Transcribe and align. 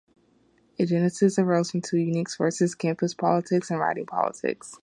Its 0.79 0.89
genesis 0.89 1.37
arose 1.37 1.69
from 1.69 1.81
two 1.81 1.99
unique 1.99 2.27
sources- 2.27 2.73
campus 2.75 3.13
politics 3.13 3.69
and 3.69 3.79
riding 3.79 4.07
politics. 4.07 4.79